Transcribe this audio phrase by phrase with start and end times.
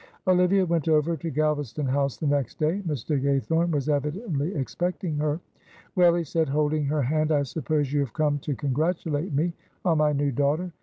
[0.25, 2.81] Olivia went over to Galvaston House the next day.
[2.87, 3.21] Mr.
[3.21, 5.39] Gaythorne was evidently expecting her.
[5.95, 9.53] "Well," he said, holding her hand, "I suppose you have come to congratulate me
[9.85, 10.71] on my new daughter.